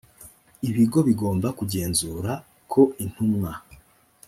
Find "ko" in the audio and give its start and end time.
2.71-2.81